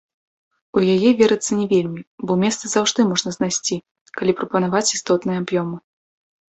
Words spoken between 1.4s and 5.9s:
не вельмі, бо месца заўжды можна знайсці, калі прапанаваць істотныя аб'ёмы.